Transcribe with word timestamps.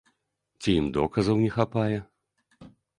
Ці 0.61 0.69
ім 0.79 0.87
доказаў 0.97 1.35
не 1.45 1.53
хапае? 1.59 1.97